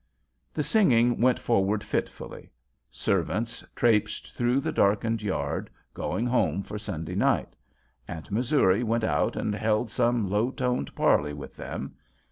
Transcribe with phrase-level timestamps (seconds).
[0.51, 2.51] The singing went forward fitfully.
[2.89, 7.55] Servants traipsed through the darkened yard, going home for Sunday night.
[8.07, 11.93] Aunt Missouri went out and held some low toned parley with them.